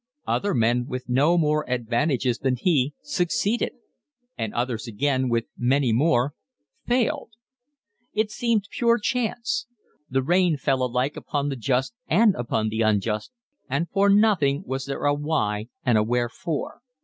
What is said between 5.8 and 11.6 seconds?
more, failed. It seemed pure chance. The rain fell alike upon the